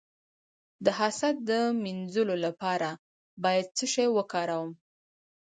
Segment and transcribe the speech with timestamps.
[0.85, 1.51] د حسد د
[1.83, 2.89] مینځلو لپاره
[3.43, 4.69] باید څه شی وکاروم؟